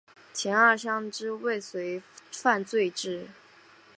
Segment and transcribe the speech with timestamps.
[0.33, 2.01] 前二项之未遂
[2.31, 3.27] 犯罚之。